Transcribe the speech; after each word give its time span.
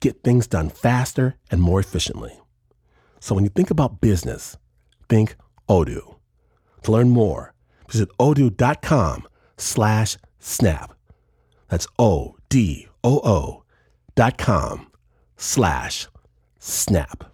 get 0.00 0.22
things 0.22 0.46
done 0.46 0.70
faster 0.70 1.36
and 1.50 1.62
more 1.62 1.80
efficiently. 1.80 2.32
So 3.20 3.34
when 3.34 3.44
you 3.44 3.50
think 3.50 3.70
about 3.70 4.00
business, 4.00 4.56
think 5.08 5.36
Odoo. 5.68 6.16
To 6.82 6.92
learn 6.92 7.10
more, 7.10 7.54
visit 7.88 8.08
odoo.com 8.18 9.28
slash 9.58 10.16
snap. 10.38 10.94
That's 11.68 11.86
O 11.98 12.36
D 12.48 12.88
O 13.04 13.20
O 13.22 13.64
dot 14.14 14.38
com 14.38 14.90
slash 15.36 16.08
snap. 16.58 17.24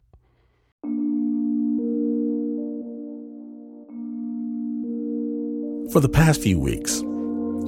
For 5.93 6.01
the 6.01 6.09
past 6.09 6.43
few 6.43 6.59
weeks, 6.59 7.01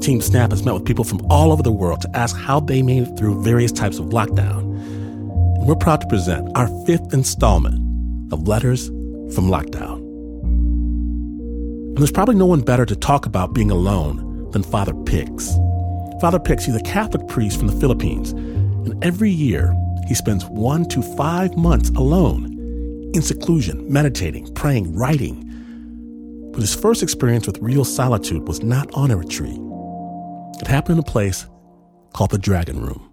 Team 0.03 0.21
Snap 0.21 0.51
has 0.51 0.65
met 0.65 0.75
with 0.75 0.85
people 0.85 1.05
from 1.05 1.25
all 1.31 1.51
over 1.51 1.62
the 1.62 1.73
world 1.73 2.03
to 2.03 2.17
ask 2.17 2.37
how 2.37 2.61
they 2.61 2.83
made 2.83 3.05
it 3.05 3.17
through 3.17 3.43
various 3.43 3.73
types 3.73 3.99
of 3.99 4.07
lockdown. 4.07 4.68
We're 5.69 5.77
proud 5.77 6.01
to 6.01 6.07
present 6.07 6.49
our 6.57 6.67
fifth 6.87 7.13
installment 7.13 8.33
of 8.33 8.49
Letters 8.49 8.87
from 8.87 9.51
Lockdown. 9.51 9.99
And 11.89 11.99
there's 11.99 12.11
probably 12.11 12.37
no 12.37 12.47
one 12.47 12.63
better 12.63 12.87
to 12.87 12.97
talk 12.97 13.27
about 13.27 13.53
being 13.53 13.71
alone 13.71 14.51
than 14.53 14.63
Father 14.63 14.95
Pix. 15.05 15.55
Father 16.23 16.39
Pix, 16.39 16.65
he's 16.65 16.75
a 16.75 16.81
Catholic 16.81 17.29
priest 17.29 17.59
from 17.59 17.67
the 17.67 17.79
Philippines, 17.79 18.31
and 18.31 19.05
every 19.05 19.31
year 19.31 19.77
he 20.07 20.15
spends 20.15 20.47
one 20.47 20.87
to 20.87 21.03
five 21.03 21.55
months 21.59 21.91
alone 21.91 22.47
in 23.15 23.21
seclusion, 23.21 23.93
meditating, 23.93 24.51
praying, 24.55 24.97
writing. 24.97 26.51
But 26.51 26.63
his 26.63 26.75
first 26.75 27.03
experience 27.03 27.47
with 27.47 27.59
real 27.59 27.85
solitude 27.85 28.49
was 28.49 28.63
not 28.63 28.91
on 28.95 29.11
a 29.11 29.19
retreat. 29.19 29.61
It 30.63 30.67
happened 30.67 30.95
in 30.95 31.01
a 31.01 31.03
place 31.03 31.45
called 32.15 32.31
the 32.31 32.39
Dragon 32.39 32.81
Room. 32.81 33.08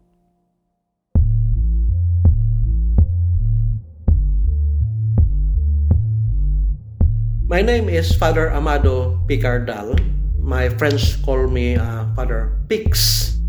My 7.55 7.63
name 7.63 7.87
is 7.87 8.11
Father 8.11 8.51
Amado 8.51 9.15
Picardal. 9.31 9.95
My 10.43 10.67
friends 10.75 11.15
call 11.23 11.47
me 11.47 11.79
uh, 11.79 12.03
Father 12.11 12.51
Pix. 12.67 13.39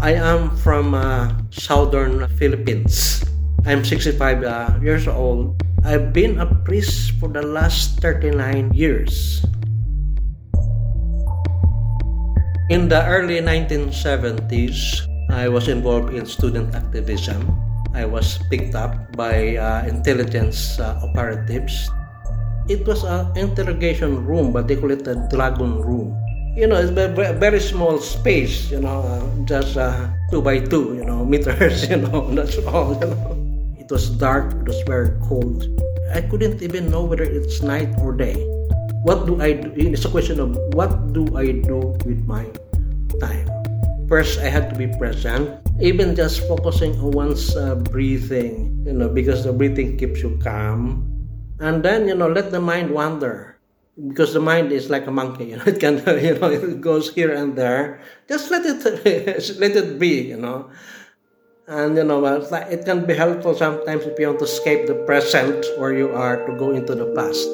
I 0.00 0.16
am 0.16 0.56
from 0.56 0.96
uh, 0.96 1.36
southern 1.52 2.32
Philippines. 2.40 3.20
I'm 3.68 3.84
65 3.84 4.40
uh, 4.40 4.80
years 4.80 5.04
old. 5.04 5.60
I've 5.84 6.16
been 6.16 6.40
a 6.40 6.48
priest 6.64 7.12
for 7.20 7.28
the 7.28 7.44
last 7.44 8.00
39 8.00 8.72
years. 8.72 9.44
In 12.72 12.88
the 12.88 13.04
early 13.04 13.44
1970s, 13.44 15.04
I 15.28 15.52
was 15.52 15.68
involved 15.68 16.16
in 16.16 16.24
student 16.24 16.72
activism. 16.72 17.52
I 17.92 18.08
was 18.08 18.40
picked 18.48 18.72
up 18.72 18.96
by 19.12 19.60
uh, 19.60 19.84
intelligence 19.84 20.80
uh, 20.80 21.04
operatives 21.04 21.92
it 22.68 22.86
was 22.86 23.02
an 23.04 23.26
interrogation 23.36 24.24
room, 24.24 24.52
but 24.52 24.68
they 24.68 24.76
call 24.76 24.90
it 24.90 25.06
a 25.06 25.16
dragon 25.30 25.80
room. 25.82 26.14
You 26.54 26.66
know, 26.66 26.76
it's 26.76 26.90
a 26.92 27.32
very 27.32 27.60
small 27.60 27.98
space, 27.98 28.70
you 28.70 28.80
know, 28.80 29.00
uh, 29.02 29.24
just 29.44 29.76
uh, 29.76 30.08
two 30.30 30.42
by 30.42 30.60
two, 30.60 30.94
you 30.94 31.04
know, 31.04 31.24
meters, 31.32 31.88
you 31.88 31.96
know, 31.96 32.28
that's 32.34 32.58
all, 32.66 32.94
you 32.94 33.08
know. 33.08 33.38
It 33.78 33.90
was 33.90 34.10
dark, 34.10 34.52
it 34.54 34.68
was 34.68 34.80
very 34.86 35.10
cold. 35.26 35.66
I 36.14 36.20
couldn't 36.20 36.62
even 36.62 36.90
know 36.90 37.04
whether 37.04 37.24
it's 37.24 37.62
night 37.62 37.88
or 37.98 38.12
day. 38.12 38.36
What 39.02 39.26
do 39.26 39.40
I 39.40 39.54
do? 39.54 39.72
It's 39.74 40.04
a 40.04 40.10
question 40.10 40.38
of 40.38 40.54
what 40.74 41.12
do 41.12 41.26
I 41.36 41.50
do 41.50 41.96
with 42.04 42.22
my 42.28 42.46
time? 43.18 43.48
First, 44.06 44.38
I 44.38 44.52
had 44.52 44.68
to 44.70 44.76
be 44.76 44.86
present, 44.98 45.58
even 45.80 46.14
just 46.14 46.46
focusing 46.46 46.92
on 47.00 47.10
one's 47.10 47.56
uh, 47.56 47.76
breathing, 47.76 48.84
you 48.86 48.92
know, 48.92 49.08
because 49.08 49.42
the 49.42 49.52
breathing 49.52 49.96
keeps 49.96 50.20
you 50.20 50.38
calm 50.44 51.11
and 51.62 51.86
then 51.86 52.10
you 52.10 52.14
know 52.18 52.26
let 52.26 52.50
the 52.50 52.60
mind 52.60 52.90
wander. 52.90 53.56
Because 53.92 54.32
the 54.32 54.40
mind 54.40 54.72
is 54.72 54.88
like 54.90 55.06
a 55.06 55.12
monkey 55.12 55.44
you 55.52 55.56
know 55.56 55.68
it 55.68 55.78
can 55.78 56.02
you 56.18 56.34
know 56.36 56.50
it 56.50 56.80
goes 56.82 57.14
here 57.14 57.30
and 57.32 57.54
there. 57.54 58.02
Just 58.28 58.50
let 58.50 58.66
it 58.66 58.82
let 59.62 59.72
it 59.78 59.98
be 59.98 60.34
you 60.34 60.36
know. 60.36 60.68
And 61.68 61.96
you 61.96 62.04
know 62.04 62.26
it 62.26 62.84
can 62.84 63.06
be 63.06 63.14
helpful 63.14 63.54
sometimes 63.54 64.02
if 64.04 64.18
you 64.18 64.26
want 64.26 64.40
to 64.40 64.50
escape 64.50 64.90
the 64.90 64.98
present 65.06 65.64
where 65.78 65.94
you 65.94 66.10
are 66.10 66.42
to 66.44 66.52
go 66.58 66.74
into 66.74 66.98
the 66.98 67.06
past. 67.14 67.46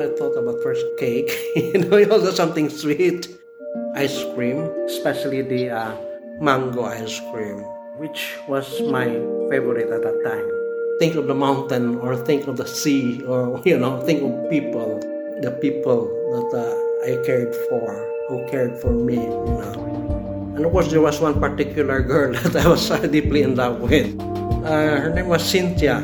I 0.00 0.12
thought 0.16 0.36
about 0.36 0.62
first 0.62 0.84
cake 0.98 1.28
you 1.56 1.84
know 1.84 2.00
also 2.08 2.32
something 2.32 2.70
sweet. 2.72 3.28
Ice 3.94 4.24
cream 4.34 4.64
especially 4.88 5.42
the 5.42 5.70
uh, 5.70 5.92
mango 6.40 6.84
ice 6.84 7.20
cream 7.32 7.64
which 8.00 8.36
was 8.48 8.68
my 8.92 9.08
favorite 9.48 9.88
at 9.88 10.04
that 10.04 10.20
time 10.24 10.55
think 10.98 11.14
of 11.14 11.26
the 11.26 11.34
mountain 11.34 11.98
or 12.00 12.16
think 12.16 12.48
of 12.48 12.56
the 12.56 12.66
sea 12.66 13.22
or 13.28 13.60
you 13.64 13.76
know 13.76 14.00
think 14.02 14.22
of 14.22 14.32
people 14.48 14.98
the 15.44 15.52
people 15.60 16.08
that 16.32 16.48
uh, 16.56 16.72
i 17.04 17.12
cared 17.24 17.54
for 17.68 17.84
who 18.28 18.44
cared 18.48 18.74
for 18.80 18.90
me 18.90 19.20
you 19.20 19.56
know. 19.60 19.76
And 20.56 20.64
of 20.64 20.72
course 20.72 20.90
there 20.90 21.02
was 21.02 21.20
one 21.20 21.38
particular 21.38 22.00
girl 22.00 22.32
that 22.40 22.56
i 22.56 22.68
was 22.68 22.88
deeply 23.12 23.42
in 23.42 23.56
love 23.56 23.80
with. 23.80 24.18
Uh, 24.64 24.96
her 24.98 25.12
name 25.14 25.28
was 25.28 25.44
cynthia. 25.44 26.02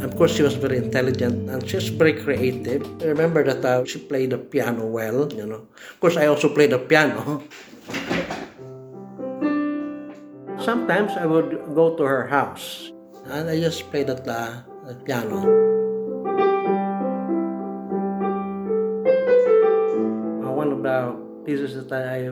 Of 0.00 0.16
course 0.16 0.34
she 0.34 0.42
was 0.42 0.54
very 0.56 0.78
intelligent 0.78 1.48
and 1.48 1.62
she 1.68 1.76
was 1.76 1.88
very 1.92 2.14
creative. 2.16 2.82
I 3.04 3.12
remember 3.12 3.44
that 3.44 3.62
uh, 3.62 3.84
she 3.84 4.00
played 4.00 4.30
the 4.30 4.38
piano 4.38 4.86
well 4.86 5.30
you 5.30 5.44
know. 5.44 5.68
Of 5.68 6.00
course 6.00 6.16
i 6.16 6.26
also 6.26 6.48
played 6.48 6.72
the 6.72 6.80
piano. 6.80 7.44
Sometimes 10.64 11.12
i 11.20 11.28
would 11.28 11.60
go 11.76 11.94
to 12.00 12.02
her 12.02 12.26
house 12.26 12.90
and 13.26 13.48
I 13.48 13.60
just 13.60 13.90
played 13.90 14.10
at 14.10 14.24
the, 14.24 14.64
the 14.86 14.94
piano. 14.94 15.44
Uh, 20.44 20.50
one 20.52 20.72
of 20.72 20.82
the 20.82 21.16
pieces 21.44 21.86
that 21.88 22.08
I 22.08 22.28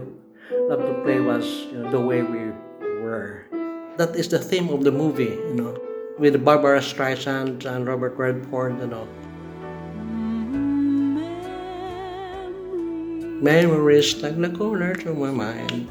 love 0.69 0.81
to 0.81 0.95
play 1.05 1.21
was 1.21 1.45
you 1.73 1.79
know, 1.79 1.91
the 1.91 2.01
way 2.01 2.23
we 2.23 2.53
were. 3.03 3.45
That 3.97 4.17
is 4.17 4.29
the 4.29 4.39
theme 4.39 4.69
of 4.71 4.85
the 4.85 4.93
movie, 4.93 5.37
you 5.51 5.55
know, 5.55 5.79
with 6.19 6.43
Barbra 6.45 6.81
Streisand 6.81 7.65
and 7.65 7.87
Robert 7.87 8.17
Redford, 8.17 8.79
you 8.81 8.87
know. 8.87 9.09
Memories 13.41 14.21
like 14.23 14.41
the 14.41 14.51
corner 14.51 14.95
to 14.97 15.15
my 15.15 15.31
mind. 15.31 15.87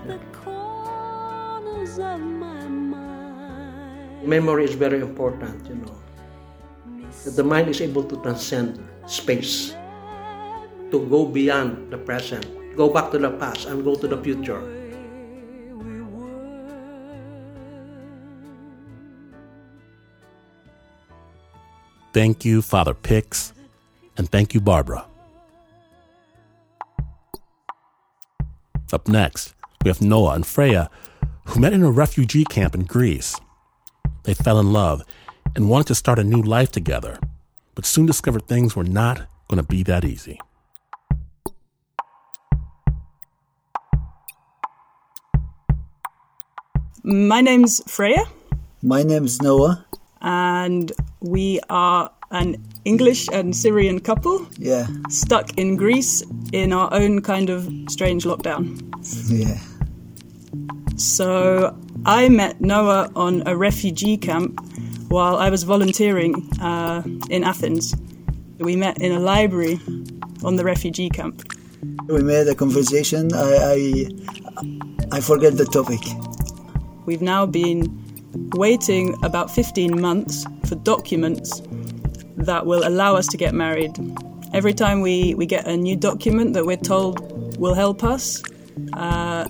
Memory 4.27 4.65
is 4.65 4.75
very 4.75 4.99
important, 4.99 5.65
you 5.69 5.75
know. 5.75 5.95
That 7.23 7.37
the 7.37 7.45
mind 7.45 7.69
is 7.69 7.79
able 7.79 8.03
to 8.03 8.21
transcend 8.21 8.77
space, 9.07 9.71
to 10.91 10.99
go 11.07 11.25
beyond 11.25 11.93
the 11.93 11.97
present, 11.97 12.45
go 12.75 12.91
back 12.91 13.09
to 13.11 13.19
the 13.19 13.31
past, 13.31 13.67
and 13.67 13.85
go 13.85 13.95
to 13.95 14.05
the 14.05 14.17
future. 14.21 14.59
Thank 22.11 22.43
you, 22.43 22.61
Father 22.61 22.93
Pix, 22.93 23.53
and 24.17 24.27
thank 24.29 24.53
you, 24.53 24.59
Barbra. 24.59 25.05
Up 28.91 29.07
next, 29.07 29.55
we 29.83 29.87
have 29.87 30.01
Noah 30.01 30.35
and 30.35 30.45
Freya, 30.45 30.89
who 31.45 31.61
met 31.61 31.71
in 31.71 31.81
a 31.81 31.91
refugee 31.91 32.43
camp 32.43 32.75
in 32.75 32.83
Greece. 32.83 33.39
They 34.27 34.33
fell 34.33 34.59
in 34.59 34.73
love 34.73 35.05
and 35.55 35.69
wanted 35.69 35.87
to 35.87 35.95
start 35.95 36.19
a 36.19 36.23
new 36.23 36.41
life 36.41 36.69
together, 36.69 37.17
but 37.75 37.85
soon 37.85 38.05
discovered 38.05 38.45
things 38.45 38.75
were 38.75 38.83
not 38.83 39.25
going 39.47 39.55
to 39.55 39.63
be 39.63 39.83
that 39.83 40.03
easy. 40.03 40.37
My 47.05 47.39
name's 47.39 47.81
Freya. 47.89 48.25
My 48.83 49.01
name's 49.01 49.41
Noah. 49.41 49.85
And 50.19 50.91
we 51.21 51.61
are 51.69 52.11
an 52.29 52.61
English 52.83 53.29
and 53.31 53.55
Syrian 53.55 54.01
couple. 54.01 54.45
Yeah. 54.57 54.87
Stuck 55.07 55.57
in 55.57 55.77
Greece 55.77 56.21
in 56.51 56.73
our 56.73 56.93
own 56.93 57.21
kind 57.21 57.49
of 57.49 57.65
strange 57.87 58.25
lockdown. 58.25 58.77
Yeah. 59.29 59.57
So 60.97 61.77
I 62.05 62.29
met 62.29 62.61
Noah 62.61 63.11
on 63.15 63.43
a 63.45 63.55
refugee 63.55 64.17
camp 64.17 64.59
while 65.09 65.37
I 65.37 65.49
was 65.49 65.63
volunteering 65.63 66.49
uh, 66.59 67.03
in 67.29 67.43
Athens. 67.43 67.95
We 68.59 68.75
met 68.75 69.01
in 69.01 69.11
a 69.11 69.19
library 69.19 69.79
on 70.43 70.55
the 70.55 70.63
refugee 70.63 71.09
camp. 71.09 71.43
We 72.07 72.21
made 72.23 72.47
a 72.47 72.55
conversation. 72.55 73.33
I, 73.33 73.57
I, 73.57 75.17
I 75.17 75.21
forget 75.21 75.57
the 75.57 75.65
topic. 75.65 75.99
We've 77.05 77.21
now 77.21 77.45
been 77.45 78.03
waiting 78.55 79.15
about 79.23 79.51
15 79.51 79.99
months 79.99 80.45
for 80.65 80.75
documents 80.75 81.61
that 82.37 82.65
will 82.65 82.87
allow 82.87 83.15
us 83.15 83.27
to 83.27 83.37
get 83.37 83.53
married. 83.53 83.97
Every 84.53 84.73
time 84.73 85.01
we, 85.01 85.33
we 85.35 85.45
get 85.45 85.67
a 85.67 85.75
new 85.75 85.95
document 85.95 86.53
that 86.53 86.65
we're 86.65 86.77
told 86.77 87.57
will 87.57 87.73
help 87.73 88.03
us, 88.03 88.43
uh, 88.93 89.47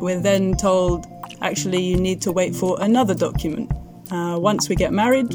we're 0.00 0.20
then 0.20 0.56
told 0.56 1.06
actually 1.42 1.82
you 1.82 1.96
need 1.96 2.20
to 2.22 2.32
wait 2.32 2.54
for 2.54 2.80
another 2.80 3.14
document. 3.14 3.70
Uh, 4.10 4.36
once 4.38 4.68
we 4.68 4.76
get 4.76 4.92
married, 4.92 5.34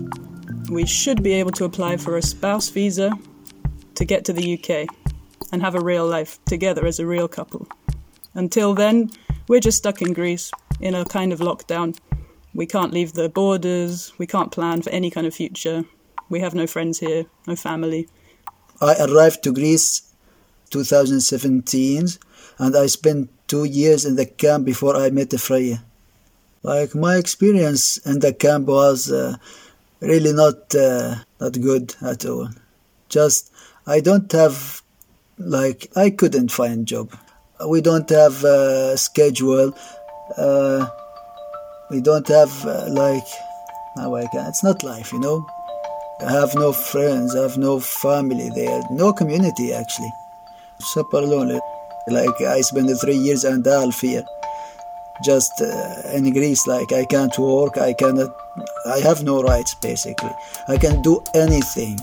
we 0.69 0.85
should 0.85 1.23
be 1.23 1.33
able 1.33 1.51
to 1.51 1.65
apply 1.65 1.97
for 1.97 2.17
a 2.17 2.21
spouse 2.21 2.69
visa 2.69 3.11
to 3.95 4.05
get 4.05 4.25
to 4.25 4.33
the 4.33 4.57
UK 4.57 4.87
and 5.51 5.61
have 5.61 5.75
a 5.75 5.79
real 5.79 6.07
life 6.07 6.43
together 6.45 6.85
as 6.85 6.99
a 6.99 7.05
real 7.05 7.27
couple. 7.27 7.67
Until 8.33 8.73
then, 8.73 9.11
we're 9.47 9.59
just 9.59 9.77
stuck 9.77 10.01
in 10.01 10.13
Greece 10.13 10.51
in 10.79 10.95
a 10.95 11.05
kind 11.05 11.31
of 11.31 11.39
lockdown. 11.39 11.97
We 12.53 12.65
can't 12.65 12.93
leave 12.93 13.13
the 13.13 13.29
borders, 13.29 14.13
we 14.17 14.27
can't 14.27 14.51
plan 14.51 14.81
for 14.81 14.89
any 14.89 15.09
kind 15.09 15.27
of 15.27 15.33
future. 15.33 15.83
We 16.29 16.39
have 16.39 16.55
no 16.55 16.65
friends 16.65 16.99
here, 16.99 17.25
no 17.47 17.55
family. 17.55 18.07
I 18.81 18.95
arrived 19.05 19.43
to 19.43 19.53
Greece 19.53 20.13
2017 20.71 22.07
and 22.57 22.75
I 22.75 22.87
spent 22.87 23.29
two 23.47 23.65
years 23.65 24.05
in 24.05 24.15
the 24.15 24.25
camp 24.25 24.65
before 24.65 24.95
I 24.95 25.09
met 25.11 25.29
the 25.29 25.37
Freya. 25.37 25.83
Like 26.63 26.95
my 26.95 27.17
experience 27.17 27.97
in 27.97 28.19
the 28.19 28.33
camp 28.33 28.67
was 28.67 29.11
uh, 29.11 29.35
really 29.99 30.31
not 30.31 30.73
uh, 30.73 31.15
not 31.39 31.59
good 31.59 31.95
at 32.01 32.25
all. 32.25 32.49
Just 33.09 33.51
I 33.85 33.99
don't 33.99 34.31
have 34.31 34.81
like 35.37 35.91
I 35.95 36.09
couldn't 36.09 36.51
find 36.51 36.87
job. 36.87 37.15
We 37.67 37.81
don't 37.81 38.09
have 38.09 38.43
a 38.43 38.97
schedule. 38.97 39.75
Uh, 40.37 40.87
we 41.91 42.01
don't 42.01 42.27
have 42.29 42.65
uh, 42.65 42.87
like 42.89 43.27
how 43.95 44.15
I 44.15 44.25
can. 44.27 44.47
It's 44.47 44.63
not 44.63 44.83
life, 44.83 45.11
you 45.11 45.19
know. 45.19 45.45
I 46.25 46.31
have 46.31 46.55
no 46.55 46.71
friends. 46.71 47.35
I 47.35 47.41
have 47.41 47.57
no 47.57 47.79
family 47.79 48.49
there. 48.55 48.81
No 48.89 49.11
community 49.11 49.73
actually. 49.73 50.11
Super 50.79 51.21
lonely. 51.21 51.59
Like 52.07 52.39
I 52.41 52.61
spent 52.61 52.89
three 53.01 53.15
years 53.15 53.43
and 53.43 53.65
a 53.67 53.81
half 53.81 53.99
here, 53.99 54.23
just 55.23 55.61
uh, 55.61 56.01
in 56.13 56.31
Greece. 56.31 56.65
Like 56.67 56.91
I 56.91 57.05
can't 57.05 57.37
work. 57.37 57.77
I 57.77 57.93
cannot. 57.93 58.35
I 58.85 58.99
have 58.99 59.23
no 59.23 59.41
rights 59.41 59.75
basically. 59.75 60.31
I 60.67 60.77
can 60.77 61.01
do 61.01 61.21
anything. 61.35 61.99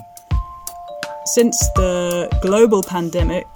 Since 1.26 1.58
the 1.76 2.28
global 2.42 2.82
pandemic, 2.82 3.46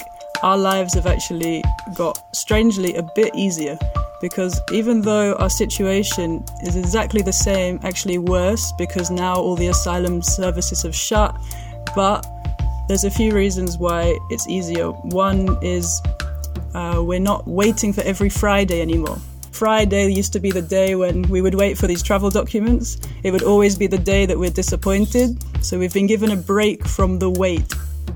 our 0.43 0.59
lives 0.59 0.95
have 0.95 1.07
actually 1.07 1.63
got 1.95 2.19
strangely 2.35 2.95
a 2.95 3.03
bit 3.15 3.35
easier 3.35 3.79
because 4.21 4.61
even 4.73 5.01
though 5.01 5.35
our 5.35 5.51
situation 5.51 6.45
is 6.63 6.77
exactly 6.77 7.23
the 7.23 7.33
same, 7.33 7.81
actually 7.83 8.19
worse 8.19 8.73
because 8.79 9.11
now 9.11 9.35
all 9.35 9.57
the 9.57 9.69
asylum 9.69 10.23
services 10.23 10.83
have 10.83 10.95
shut, 10.95 11.35
but 11.95 12.27
there's 12.89 13.05
a 13.05 13.11
few 13.11 13.35
reasons 13.35 13.79
why 13.79 14.17
it's 14.31 14.47
easier. 14.47 14.91
One 14.91 15.59
is 15.63 16.01
uh, 16.75 17.03
we're 17.05 17.21
not 17.21 17.47
waiting 17.47 17.93
for 17.93 18.03
every 18.03 18.29
Friday 18.29 18.81
anymore. 18.81 19.19
Friday 19.55 20.13
used 20.13 20.33
to 20.33 20.41
be 20.41 20.51
the 20.51 20.61
day 20.63 20.97
when 20.97 21.23
we 21.31 21.41
would 21.41 21.55
wait 21.55 21.79
for 21.79 21.87
these 21.87 22.03
travel 22.03 22.29
documents. 22.29 22.99
It 23.23 23.31
would 23.31 23.45
always 23.45 23.79
be 23.79 23.87
the 23.87 23.99
day 23.99 24.27
that 24.27 24.37
we're 24.37 24.51
disappointed. 24.51 25.39
So 25.65 25.79
we've 25.79 25.95
been 25.95 26.09
given 26.09 26.33
a 26.33 26.37
break 26.37 26.85
from 26.87 27.21
the 27.21 27.31
wait. 27.31 27.73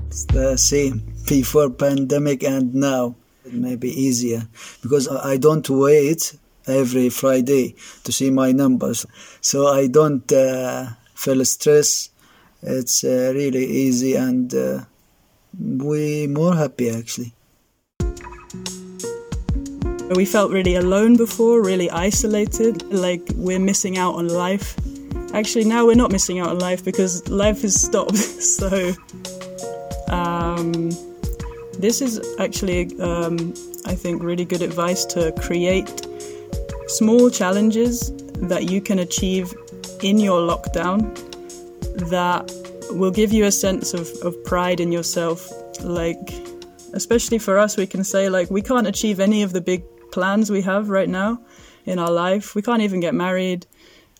It's 0.07 0.25
the 0.25 0.57
same 0.57 1.01
before 1.27 1.69
pandemic 1.69 2.43
and 2.43 2.75
now. 2.75 3.15
It 3.45 3.53
may 3.53 3.77
be 3.77 3.89
easier 3.89 4.47
because 4.81 5.07
I 5.07 5.37
don't 5.37 5.67
wait 5.69 6.35
every 6.67 7.09
Friday 7.09 7.75
to 8.03 8.11
see 8.11 8.29
my 8.29 8.51
numbers. 8.51 9.05
So 9.39 9.67
I 9.67 9.87
don't 9.87 10.29
uh, 10.33 10.87
feel 11.15 11.43
stress. 11.45 12.09
It's 12.61 13.03
uh, 13.05 13.31
really 13.33 13.65
easy 13.65 14.15
and 14.15 14.53
uh, 14.53 14.83
we 15.57 16.27
more 16.27 16.55
happy 16.55 16.89
actually. 16.89 17.33
We 20.15 20.25
felt 20.25 20.51
really 20.51 20.75
alone 20.75 21.17
before, 21.17 21.61
really 21.61 21.89
isolated, 21.91 22.81
like 22.91 23.21
we're 23.35 23.59
missing 23.59 23.97
out 23.97 24.15
on 24.15 24.27
life. 24.27 24.75
Actually, 25.33 25.65
now 25.65 25.85
we're 25.85 25.95
not 25.95 26.11
missing 26.11 26.39
out 26.39 26.49
on 26.49 26.57
life 26.57 26.83
because 26.83 27.27
life 27.29 27.61
has 27.61 27.79
stopped. 27.79 28.15
so, 28.17 28.93
um, 30.09 30.89
this 31.77 32.01
is 32.01 32.19
actually, 32.39 32.99
um, 32.99 33.53
I 33.85 33.93
think, 33.93 34.23
really 34.23 34.45
good 34.45 34.63
advice 34.63 35.05
to 35.05 35.31
create 35.33 36.07
small 36.87 37.29
challenges 37.29 38.11
that 38.47 38.69
you 38.69 38.81
can 38.81 38.99
achieve 38.99 39.53
in 40.01 40.17
your 40.17 40.39
lockdown 40.39 41.15
that 42.09 42.51
will 42.91 43.11
give 43.11 43.31
you 43.31 43.45
a 43.45 43.51
sense 43.51 43.93
of, 43.93 44.09
of 44.23 44.43
pride 44.43 44.79
in 44.79 44.91
yourself. 44.91 45.47
Like, 45.83 46.33
especially 46.93 47.37
for 47.37 47.59
us, 47.59 47.77
we 47.77 47.85
can 47.85 48.03
say, 48.03 48.27
like, 48.27 48.49
we 48.49 48.63
can't 48.63 48.87
achieve 48.87 49.19
any 49.19 49.43
of 49.43 49.53
the 49.53 49.61
big 49.61 49.83
plans 50.11 50.51
we 50.51 50.61
have 50.61 50.89
right 50.89 51.09
now 51.09 51.39
in 51.85 51.99
our 51.99 52.11
life. 52.11 52.55
We 52.55 52.61
can't 52.61 52.81
even 52.81 52.99
get 52.99 53.13
married. 53.13 53.65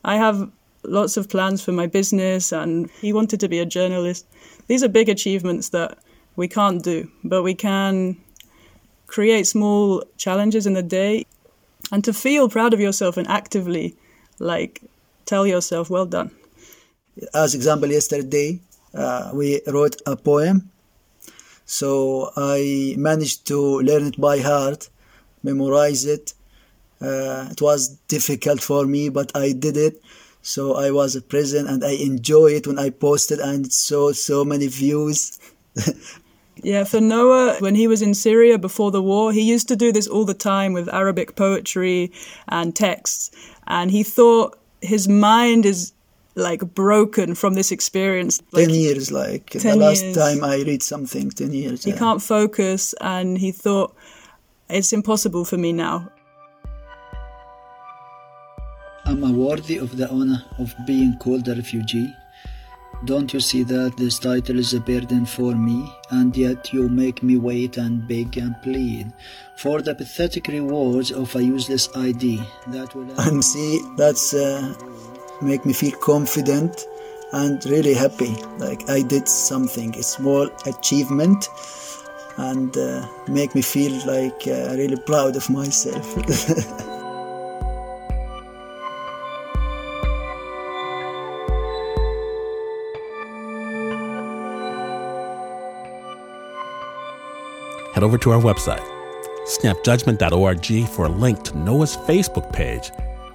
I 0.03 0.15
have 0.15 0.49
lots 0.83 1.17
of 1.17 1.29
plans 1.29 1.63
for 1.63 1.71
my 1.71 1.87
business, 1.87 2.51
and 2.51 2.89
he 3.01 3.13
wanted 3.13 3.39
to 3.41 3.49
be 3.49 3.59
a 3.59 3.65
journalist. 3.65 4.25
These 4.67 4.83
are 4.83 4.89
big 4.89 5.09
achievements 5.09 5.69
that 5.69 5.97
we 6.35 6.47
can't 6.47 6.83
do, 6.83 7.11
but 7.23 7.43
we 7.43 7.53
can 7.53 8.17
create 9.09 9.47
small 9.47 10.03
challenges 10.17 10.65
in 10.67 10.73
the 10.73 10.83
day 10.83 11.25
and 11.91 12.03
to 12.03 12.13
feel 12.13 12.47
proud 12.47 12.73
of 12.73 12.79
yourself 12.79 13.17
and 13.17 13.27
actively 13.27 13.95
like 14.37 14.81
tell 15.25 15.45
yourself 15.45 15.89
well 15.89 16.05
done 16.05 16.31
as 17.33 17.55
example 17.55 17.89
yesterday 17.89 18.59
uh, 18.93 19.31
we 19.33 19.61
wrote 19.67 19.95
a 20.05 20.15
poem 20.15 20.69
so 21.65 22.31
i 22.37 22.93
managed 22.97 23.45
to 23.47 23.79
learn 23.81 24.05
it 24.05 24.19
by 24.19 24.39
heart 24.39 24.89
memorize 25.43 26.05
it 26.05 26.33
uh, 27.01 27.47
it 27.49 27.61
was 27.61 27.89
difficult 28.07 28.61
for 28.61 28.85
me 28.85 29.09
but 29.09 29.31
i 29.35 29.51
did 29.51 29.77
it 29.77 30.01
so 30.41 30.75
i 30.75 30.91
was 30.91 31.19
present 31.23 31.69
and 31.69 31.83
i 31.83 31.91
enjoy 31.91 32.47
it 32.47 32.67
when 32.67 32.79
i 32.79 32.89
posted 32.89 33.39
and 33.39 33.71
saw 33.71 34.11
so 34.11 34.43
many 34.43 34.67
views 34.67 35.39
Yeah, 36.63 36.83
for 36.83 36.99
Noah, 36.99 37.57
when 37.59 37.75
he 37.75 37.87
was 37.87 38.01
in 38.01 38.13
Syria 38.13 38.57
before 38.57 38.91
the 38.91 39.01
war, 39.01 39.31
he 39.31 39.41
used 39.41 39.67
to 39.69 39.75
do 39.75 39.91
this 39.91 40.07
all 40.07 40.25
the 40.25 40.33
time 40.33 40.73
with 40.73 40.93
Arabic 40.93 41.35
poetry 41.35 42.11
and 42.47 42.75
texts. 42.75 43.31
And 43.67 43.91
he 43.91 44.03
thought 44.03 44.57
his 44.81 45.07
mind 45.07 45.65
is 45.65 45.93
like 46.35 46.61
broken 46.73 47.35
from 47.35 47.53
this 47.53 47.71
experience. 47.71 48.41
Like, 48.51 48.67
10 48.67 48.75
years, 48.75 49.11
like 49.11 49.49
10 49.51 49.61
the 49.61 49.75
last 49.85 50.03
years. 50.03 50.15
time 50.15 50.43
I 50.43 50.57
read 50.57 50.83
something, 50.83 51.29
10 51.29 51.53
years. 51.53 51.83
He 51.83 51.91
yeah. 51.91 51.97
can't 51.97 52.21
focus, 52.21 52.93
and 53.01 53.37
he 53.37 53.51
thought, 53.51 53.95
it's 54.69 54.93
impossible 54.93 55.45
for 55.45 55.57
me 55.57 55.73
now. 55.73 56.09
I'm 59.05 59.35
worthy 59.35 59.77
of 59.77 59.97
the 59.97 60.09
honor 60.09 60.43
of 60.59 60.75
being 60.85 61.17
called 61.17 61.47
a 61.47 61.55
refugee 61.55 62.13
don't 63.05 63.33
you 63.33 63.39
see 63.39 63.63
that 63.63 63.95
this 63.95 64.19
title 64.19 64.59
is 64.59 64.73
a 64.73 64.81
burden 64.81 65.25
for 65.25 65.55
me, 65.55 65.89
and 66.11 66.35
yet 66.35 66.73
you 66.73 66.89
make 66.89 67.23
me 67.23 67.37
wait 67.37 67.77
and 67.77 68.05
beg 68.05 68.37
and 68.37 68.61
plead 68.61 69.13
for 69.55 69.81
the 69.81 69.95
pathetic 69.95 70.47
rewards 70.47 71.09
of 71.09 71.33
a 71.35 71.41
useless 71.41 71.87
ID 71.95 72.41
that 72.67 72.93
will. 72.93 73.09
And 73.21 73.43
see, 73.43 73.79
that's 73.95 74.33
uh, 74.33 74.75
make 75.41 75.65
me 75.65 75.71
feel 75.71 75.97
confident 75.99 76.85
and 77.31 77.63
really 77.67 77.93
happy. 77.93 78.35
Like 78.57 78.89
I 78.89 79.01
did 79.01 79.29
something, 79.29 79.95
a 79.95 80.03
small 80.03 80.49
achievement, 80.65 81.47
and 82.39 82.77
uh, 82.77 83.05
make 83.27 83.53
me 83.53 83.61
feel 83.61 83.91
like 84.07 84.47
uh, 84.47 84.73
really 84.75 84.95
proud 85.05 85.35
of 85.35 85.49
myself. 85.49 86.15
Head 97.93 98.03
over 98.03 98.17
to 98.19 98.31
our 98.31 98.39
website, 98.39 98.85
snapjudgment.org, 99.45 100.87
for 100.87 101.05
a 101.05 101.09
link 101.09 101.43
to 101.43 101.57
Noah's 101.57 101.97
Facebook 101.97 102.53
page 102.53 102.91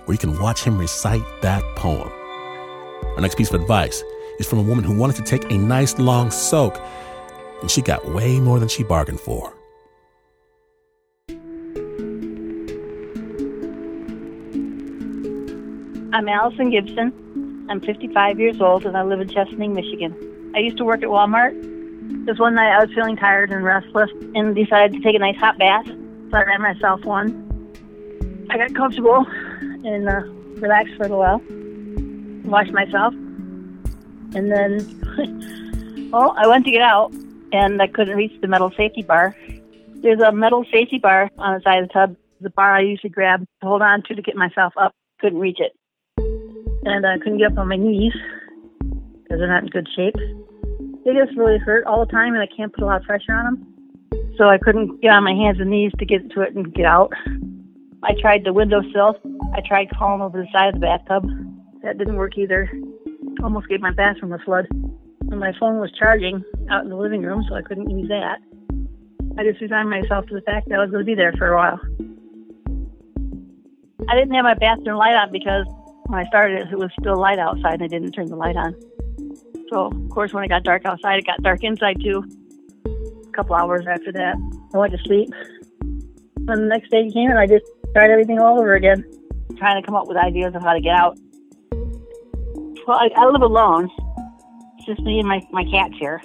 where 0.06 0.14
you 0.14 0.18
can 0.18 0.38
watch 0.40 0.64
him 0.64 0.78
recite 0.78 1.23
that 1.42 1.62
poem. 1.76 2.11
Our 3.16 3.20
next 3.20 3.37
piece 3.37 3.52
of 3.52 3.61
advice 3.61 4.02
is 4.38 4.49
from 4.49 4.61
a 4.61 4.62
woman 4.62 4.82
who 4.84 4.96
wanted 4.96 5.16
to 5.16 5.23
take 5.23 5.50
a 5.50 5.58
nice 5.58 5.99
long 5.99 6.30
soak 6.30 6.80
and 7.61 7.70
she 7.70 7.82
got 7.82 8.04
way 8.12 8.40
more 8.40 8.58
than 8.58 8.68
she 8.68 8.82
bargained 8.82 9.20
for. 9.20 9.54
I'm 16.12 16.28
Allison 16.28 16.70
Gibson. 16.70 17.66
I'm 17.68 17.80
55 17.80 18.38
years 18.38 18.61
old 18.61 18.87
and 18.87 18.96
I 18.96 19.02
live 19.02 19.20
in 19.20 19.28
Chesaning, 19.28 19.75
Michigan. 19.75 20.52
I 20.54 20.61
used 20.61 20.76
to 20.76 20.84
work 20.84 21.02
at 21.02 21.08
Walmart. 21.08 21.54
This 22.26 22.38
one 22.38 22.54
night 22.54 22.73
I 22.73 22.84
was 22.84 22.94
feeling 22.94 23.16
tired 23.16 23.50
and 23.50 23.64
restless 23.64 24.11
and 24.34 24.54
decided 24.54 24.92
to 24.92 25.00
take 25.00 25.16
a 25.16 25.18
nice 25.18 25.37
hot 25.37 25.58
bath. 25.58 25.87
So 25.87 26.37
I 26.37 26.44
ran 26.44 26.62
myself 26.62 27.04
one. 27.04 27.40
I 28.50 28.58
got 28.58 28.75
comfortable 28.75 29.26
and 29.84 30.08
uh, 30.08 30.20
relaxed 30.61 30.94
for 30.96 31.06
a 31.06 31.08
while. 31.08 31.42
Washed 32.44 32.73
myself. 32.73 33.14
And 34.34 34.52
then, 34.52 36.11
well, 36.12 36.34
I 36.37 36.46
went 36.46 36.64
to 36.66 36.70
get 36.70 36.82
out 36.82 37.12
and 37.54 37.80
I 37.80 37.87
couldn't 37.87 38.16
reach 38.16 38.38
the 38.40 38.49
metal 38.49 38.73
safety 38.76 39.02
bar. 39.02 39.37
There's 40.02 40.20
a 40.20 40.32
metal 40.32 40.64
safety 40.70 40.99
bar 40.99 41.30
on 41.38 41.54
the 41.54 41.62
side 41.62 41.82
of 41.82 41.88
the 41.88 41.92
tub, 41.92 42.16
the 42.40 42.50
bar 42.50 42.75
I 42.75 42.80
usually 42.80 43.11
grab 43.11 43.40
to 43.40 43.66
hold 43.66 43.80
on 43.80 44.02
to 44.04 44.14
to 44.14 44.23
get 44.23 44.37
myself 44.37 44.75
up. 44.76 44.92
Couldn't 45.20 45.38
reach 45.38 45.61
it 45.61 45.73
and 46.84 47.06
I 47.06 47.18
couldn't 47.18 47.38
get 47.38 47.52
up 47.52 47.58
on 47.58 47.68
my 47.68 47.76
knees 47.76 48.12
because 48.80 49.38
they're 49.38 49.49
not 49.49 49.62
in 49.62 49.68
good 49.68 49.88
shape. 49.96 50.16
They 51.04 51.12
just 51.12 51.37
really 51.37 51.58
hurt 51.58 51.84
all 51.87 52.04
the 52.04 52.11
time, 52.11 52.34
and 52.34 52.42
I 52.42 52.49
can't 52.54 52.73
put 52.73 52.82
a 52.82 52.87
lot 52.87 53.00
of 53.00 53.06
pressure 53.06 53.32
on 53.32 53.44
them. 53.44 54.34
So 54.37 54.49
I 54.49 54.58
couldn't 54.58 55.00
get 55.00 55.12
on 55.12 55.25
my 55.25 55.32
hands 55.32 55.61
and 55.61 55.70
knees 55.70 55.92
to 55.99 56.04
get 56.04 56.30
to 56.32 56.40
it 56.42 56.54
and 56.54 56.75
get 56.75 56.87
out. 56.87 57.12
I 58.02 58.12
tried 58.20 58.44
the 58.44 58.52
windowsill. 58.52 59.16
I 59.54 59.61
tried 59.66 59.90
crawling 59.90 60.23
over 60.23 60.40
the 60.40 60.49
side 60.52 60.68
of 60.68 60.75
the 60.75 60.80
bathtub. 60.80 61.28
That 61.82 61.99
didn't 61.99 62.16
work 62.16 62.37
either. 62.37 62.70
Almost 63.42 63.68
gave 63.68 63.80
my 63.80 63.92
bathroom 63.92 64.32
a 64.32 64.38
flood. 64.38 64.66
And 65.30 65.40
my 65.40 65.52
phone 65.58 65.78
was 65.78 65.90
charging 65.98 66.44
out 66.70 66.84
in 66.84 66.90
the 66.90 66.96
living 66.96 67.22
room, 67.22 67.44
so 67.48 67.54
I 67.54 67.62
couldn't 67.62 67.90
use 67.90 68.08
that. 68.08 68.38
I 69.36 69.42
just 69.42 69.60
resigned 69.60 69.90
myself 69.90 70.26
to 70.26 70.34
the 70.34 70.42
fact 70.42 70.68
that 70.68 70.76
I 70.76 70.82
was 70.82 70.90
going 70.90 71.04
to 71.04 71.06
be 71.06 71.14
there 71.14 71.32
for 71.32 71.52
a 71.52 71.56
while. 71.56 71.80
I 74.08 74.14
didn't 74.14 74.34
have 74.34 74.44
my 74.44 74.54
bathroom 74.54 74.96
light 74.96 75.14
on 75.14 75.32
because 75.32 75.66
when 76.06 76.20
I 76.20 76.28
started, 76.28 76.68
it 76.70 76.78
was 76.78 76.90
still 77.00 77.16
light 77.18 77.38
outside 77.38 77.74
and 77.74 77.84
I 77.84 77.88
didn't 77.88 78.12
turn 78.12 78.26
the 78.26 78.36
light 78.36 78.56
on. 78.56 78.74
So, 79.72 79.86
of 79.86 80.10
course, 80.10 80.32
when 80.32 80.44
it 80.44 80.48
got 80.48 80.62
dark 80.62 80.84
outside, 80.84 81.18
it 81.18 81.26
got 81.26 81.42
dark 81.42 81.64
inside 81.64 81.96
too. 82.00 82.22
A 82.86 83.32
couple 83.32 83.56
hours 83.56 83.86
after 83.90 84.12
that, 84.12 84.36
I 84.74 84.78
went 84.78 84.92
to 84.92 84.98
sleep. 85.04 85.30
And 85.80 86.48
the 86.48 86.66
next 86.66 86.90
day 86.90 87.08
came 87.10 87.30
and 87.30 87.38
I 87.38 87.46
just 87.46 87.64
tried 87.94 88.10
everything 88.10 88.38
all 88.38 88.60
over 88.60 88.74
again, 88.74 89.04
trying 89.56 89.80
to 89.80 89.86
come 89.86 89.96
up 89.96 90.06
with 90.06 90.16
ideas 90.16 90.54
of 90.54 90.62
how 90.62 90.74
to 90.74 90.80
get 90.80 90.94
out. 90.94 91.18
Well, 92.86 92.98
I, 92.98 93.08
I 93.16 93.24
live 93.26 93.42
alone. 93.42 93.88
It's 94.86 94.96
just 94.98 95.02
me 95.02 95.18
and 95.18 95.28
my, 95.28 95.40
my 95.50 95.64
cats 95.64 95.94
here. 95.98 96.20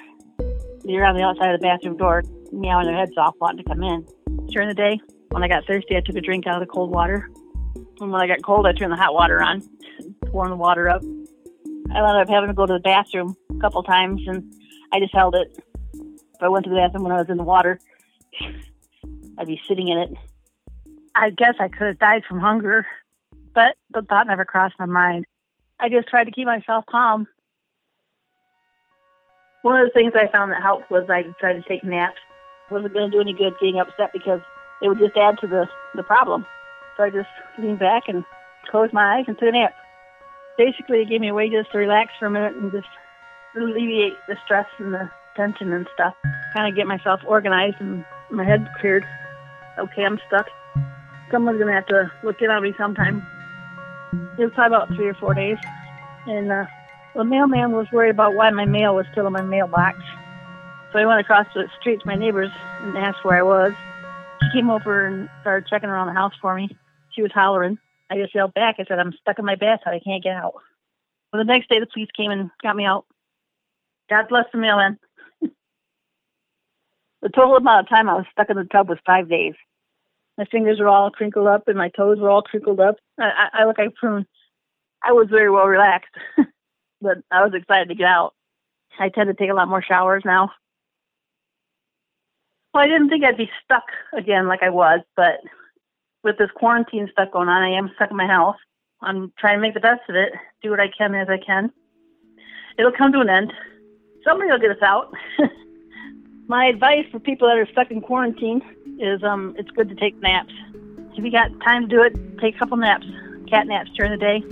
They're 0.84 1.06
on 1.06 1.16
the 1.16 1.24
outside 1.24 1.54
of 1.54 1.60
the 1.60 1.66
bathroom 1.66 1.98
door, 1.98 2.24
meowing 2.52 2.88
their 2.88 2.98
heads 2.98 3.18
off, 3.18 3.36
wanting 3.40 3.64
to 3.64 3.70
come 3.70 3.84
in. 3.84 4.06
During 4.48 4.68
the 4.68 4.76
day, 4.76 5.00
when 5.30 5.44
I 5.44 5.48
got 5.48 5.66
thirsty, 5.66 5.96
I 5.96 6.02
took 6.02 6.16
a 6.16 6.22
drink 6.22 6.46
out 6.48 6.62
of 6.62 6.68
the 6.68 6.72
cold 6.72 6.92
water 6.92 7.30
and 8.02 8.12
when 8.12 8.22
I 8.22 8.28
got 8.28 8.44
cold, 8.44 8.66
I 8.66 8.74
turned 8.74 8.92
the 8.92 8.98
hot 8.98 9.14
water 9.14 9.42
on, 9.42 9.62
pouring 10.28 10.52
the 10.52 10.58
water 10.58 10.90
up. 10.90 11.02
I 11.92 11.98
ended 11.98 12.22
up 12.22 12.30
having 12.30 12.48
to 12.48 12.54
go 12.54 12.66
to 12.66 12.74
the 12.74 12.80
bathroom 12.80 13.36
a 13.56 13.60
couple 13.60 13.84
times, 13.84 14.22
and 14.28 14.54
I 14.92 15.00
just 15.00 15.14
held 15.14 15.36
it. 15.36 15.64
If 15.94 16.42
I 16.42 16.48
went 16.48 16.66
to 16.66 16.70
the 16.70 16.78
bathroom 16.78 17.04
when 17.04 17.12
I 17.12 17.18
was 17.18 17.30
in 17.30 17.38
the 17.38 17.44
water, 17.44 17.80
I'd 19.38 19.48
be 19.48 19.60
sitting 19.68 19.88
in 19.88 19.98
it. 19.98 20.10
I 21.16 21.32
guess 21.32 21.56
I 21.60 21.68
could 21.68 21.88
have 21.88 22.00
died 22.00 22.24
from 22.28 22.40
hunger, 22.40 22.86
but 23.54 23.76
the 23.94 24.02
thought 24.02 24.28
never 24.28 24.46
crossed 24.46 24.76
my 24.80 24.86
mind. 24.86 25.26
I 25.80 25.90
just 25.90 26.08
tried 26.08 26.26
to 26.26 26.32
keep 26.32 26.46
myself 26.46 26.86
calm. 26.90 27.28
One 29.62 29.80
of 29.80 29.88
the 29.88 29.94
things 29.94 30.14
I 30.16 30.32
found 30.32 30.52
that 30.52 30.62
helped 30.62 30.90
was 30.90 31.10
I 31.10 31.24
tried 31.40 31.54
to 31.54 31.64
take 31.68 31.84
naps. 31.84 32.20
wasn't 32.72 32.94
going 32.94 33.12
to 33.12 33.18
do 33.18 33.22
any 33.22 33.34
good 33.34 33.54
getting 33.60 33.80
upset 33.80 34.12
because 34.14 34.40
it 34.82 34.88
would 34.88 35.00
just 35.00 35.18
add 35.18 35.38
to 35.40 35.48
the, 35.48 35.68
the 35.96 36.04
problem. 36.04 36.46
So 36.96 37.04
I 37.04 37.10
just 37.10 37.30
leaned 37.58 37.80
back 37.80 38.04
and 38.08 38.24
closed 38.70 38.94
my 38.94 39.18
eyes 39.18 39.26
and 39.28 39.38
took 39.38 39.50
a 39.50 39.52
nap. 39.52 39.74
Basically, 40.58 41.02
it 41.02 41.10
gave 41.10 41.22
me 41.22 41.30
a 41.30 41.34
way 41.34 41.50
just 41.50 41.72
to 41.72 41.78
relax 41.78 42.12
for 42.20 42.28
a 42.28 42.32
minute 42.32 42.56
and 42.56 42.72
just 42.72 42.88
alleviate 43.56 44.14
the 44.28 44.38
stress 44.46 44.68
and 44.78 44.94
the 44.94 45.10
tension 45.36 45.74
and 45.74 45.88
stuff. 45.94 46.14
Kind 46.56 46.70
of 46.70 46.76
get 46.76 46.88
myself 46.88 47.22
organized 47.26 47.78
and 47.80 48.06
my 48.30 48.46
head 48.46 48.68
cleared. 48.80 49.06
Okay, 49.78 50.04
I'm 50.04 50.20
stuck. 50.28 50.48
Someone's 51.32 51.60
gonna 51.60 51.74
have 51.74 51.88
to 51.88 52.12
look 52.24 52.42
in 52.42 52.50
on 52.50 52.64
me 52.64 52.74
sometime. 52.78 53.26
It 54.38 54.44
was 54.44 54.52
probably 54.54 54.76
about 54.76 54.96
three 54.96 55.08
or 55.08 55.14
four 55.14 55.34
days, 55.34 55.58
and 56.26 56.52
uh, 56.52 56.66
the 57.16 57.24
mailman 57.24 57.72
was 57.72 57.88
worried 57.92 58.12
about 58.12 58.36
why 58.36 58.50
my 58.52 58.66
mail 58.66 58.96
was 58.96 59.06
still 59.12 59.28
in 59.28 59.34
my 59.34 59.42
mailbox. 59.42 59.98
So 60.92 61.00
I 61.00 61.06
went 61.06 61.20
across 61.20 61.46
the 61.54 61.68
street 61.80 62.00
to 62.02 62.08
my 62.08 62.16
neighbors 62.16 62.52
and 62.82 62.98
asked 62.98 63.24
where 63.24 63.38
I 63.38 63.44
was. 63.44 63.74
She 64.42 64.60
came 64.60 64.70
over 64.70 65.06
and 65.06 65.30
started 65.42 65.68
checking 65.70 65.90
around 65.90 66.08
the 66.08 66.14
house 66.14 66.34
for 66.42 66.56
me. 66.56 66.70
She 67.16 67.22
was 67.22 67.32
hollering. 67.34 67.78
I 68.10 68.18
just 68.18 68.34
yelled 68.34 68.54
back. 68.54 68.76
I 68.80 68.86
said, 68.88 69.00
I'm 69.00 69.14
stuck 69.22 69.38
in 69.38 69.46
my 69.46 69.56
bathtub. 69.56 69.94
I 69.94 70.00
can't 70.00 70.24
get 70.24 70.36
out. 70.36 70.54
Well, 71.32 71.44
the 71.44 71.52
next 71.52 71.70
day, 71.70 71.80
the 71.80 71.86
police 71.86 72.10
came 72.16 72.32
and 72.32 72.50
got 72.64 72.76
me 72.76 72.86
out. 72.86 73.06
God 74.10 74.28
bless 74.30 74.46
the 74.52 74.58
mailman. 74.58 74.98
the 75.42 77.30
total 77.30 77.58
amount 77.58 77.86
of 77.86 77.90
time 77.90 78.10
I 78.10 78.16
was 78.16 78.26
stuck 78.32 78.50
in 78.50 78.58
the 78.58 78.64
tub 78.64 78.90
was 78.90 78.98
five 79.06 79.30
days. 79.30 79.54
My 80.38 80.46
fingers 80.46 80.80
were 80.80 80.88
all 80.88 81.12
crinkled 81.12 81.48
up 81.48 81.68
and 81.68 81.78
my 81.78 81.90
toes 81.90 82.18
were 82.20 82.30
all 82.30 82.42
crinkled 82.42 82.80
up. 82.80 82.96
I, 83.20 83.26
I, 83.26 83.62
I 83.62 83.66
look 83.66 83.78
like 83.78 83.90
a 83.90 84.00
prune. 84.00 84.26
I 85.04 85.12
was 85.12 85.28
very 85.30 85.52
well 85.52 85.66
relaxed, 85.66 86.16
but 87.02 87.18
I 87.32 87.44
was 87.44 87.54
excited 87.54 87.90
to 87.90 87.96
get 87.96 88.08
out. 88.08 88.34
I 89.00 89.10
tend 89.10 89.28
to 89.28 89.34
take 89.34 89.50
a 89.50 89.54
lot 89.54 89.70
more 89.70 89.82
showers 89.82 90.24
now. 90.26 90.52
Well, 92.74 92.84
I 92.84 92.88
didn't 92.88 93.10
think 93.10 93.24
I'd 93.24 93.38
be 93.38 93.50
stuck 93.64 93.86
again 94.14 94.48
like 94.48 94.62
I 94.62 94.70
was, 94.70 95.02
but 95.16 95.40
with 96.24 96.38
this 96.38 96.52
quarantine 96.56 97.10
stuff 97.12 97.32
going 97.32 97.50
on, 97.50 97.64
I 97.64 97.78
am 97.78 97.92
stuck 97.96 98.12
in 98.12 98.18
my 98.18 98.28
house. 98.28 98.58
I'm 99.02 99.32
trying 99.40 99.58
to 99.58 99.62
make 99.62 99.74
the 99.74 99.80
best 99.80 100.02
of 100.10 100.16
it, 100.16 100.34
do 100.62 100.70
what 100.70 100.80
I 100.80 100.90
can 100.96 101.16
as 101.16 101.30
I 101.30 101.38
can. 101.38 101.72
It'll 102.78 102.92
come 102.92 103.12
to 103.14 103.22
an 103.22 103.30
end. 103.30 103.54
Somebody 104.26 104.52
will 104.52 104.60
get 104.60 104.72
us 104.72 104.82
out. 104.84 105.14
my 106.48 106.66
advice 106.66 107.06
for 107.12 107.20
people 107.20 107.48
that 107.48 107.58
are 107.58 107.68
stuck 107.72 107.92
in 107.92 108.02
quarantine 108.02 108.62
is 109.00 109.24
um, 109.24 109.56
it's 109.58 109.72
good 109.72 109.88
to 109.90 109.96
take 109.96 110.20
naps. 110.22 110.54
If 111.16 111.24
you 111.24 111.32
got 111.32 111.50
time 111.62 111.88
to 111.88 111.88
do 111.88 112.04
it, 112.04 112.40
take 112.40 112.56
a 112.56 112.60
couple 112.60 112.78
naps, 112.78 113.06
cat 113.50 113.68
naps 113.68 113.90
during 113.96 114.12
the 114.12 114.18
day. 114.18 114.44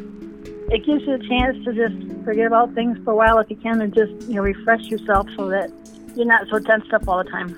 It 0.69 0.86
gives 0.86 1.03
you 1.03 1.13
a 1.13 1.19
chance 1.19 1.63
to 1.63 1.74
just 1.74 2.25
forget 2.25 2.47
about 2.47 2.74
things 2.74 2.97
for 3.05 3.12
a 3.12 3.15
while 3.15 3.39
if 3.39 3.50
you 3.50 3.55
can 3.55 3.79
and 3.79 3.93
just 3.93 4.12
you 4.27 4.36
know 4.36 4.41
refresh 4.41 4.83
yourself 4.83 5.27
so 5.38 5.47
that 5.47 5.71
you're 6.15 6.25
not 6.25 6.47
so 6.50 6.59
tensed 6.59 6.91
up 6.93 7.07
all 7.07 7.24
the 7.24 7.29
time. 7.29 7.55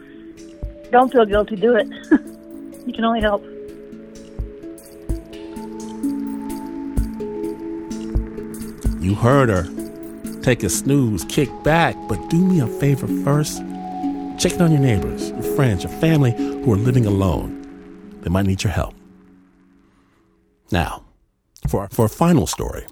Don't 0.91 1.11
feel 1.11 1.25
guilty, 1.25 1.55
do 1.55 1.75
it. 1.75 1.87
you 2.85 2.93
can 2.93 3.03
only 3.03 3.21
help. 3.21 3.43
You 9.01 9.15
heard 9.15 9.49
her. 9.49 10.41
Take 10.41 10.61
a 10.63 10.69
snooze, 10.69 11.25
kick 11.25 11.49
back, 11.63 11.95
but 12.07 12.29
do 12.29 12.37
me 12.37 12.59
a 12.59 12.67
favor 12.67 13.07
first. 13.23 13.57
Check 14.37 14.53
in 14.53 14.61
on 14.61 14.71
your 14.71 14.81
neighbors, 14.81 15.31
your 15.31 15.55
friends, 15.55 15.83
your 15.83 15.93
family 15.93 16.31
who 16.31 16.73
are 16.73 16.77
living 16.77 17.05
alone. 17.05 17.59
They 18.21 18.29
might 18.29 18.45
need 18.45 18.63
your 18.63 18.71
help. 18.71 18.93
Now, 20.71 21.05
for, 21.67 21.87
for 21.89 22.05
a 22.05 22.09
final 22.09 22.47
story, 22.47 22.85